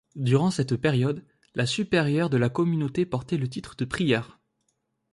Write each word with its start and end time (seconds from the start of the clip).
Durant 0.15 0.49
cette 0.49 0.77
période, 0.77 1.23
la 1.53 1.67
supérieure 1.67 2.31
de 2.31 2.37
la 2.37 2.49
communauté 2.49 3.05
portait 3.05 3.37
le 3.37 3.47
titre 3.47 3.75
de 3.75 3.85
prieure. 3.85 4.39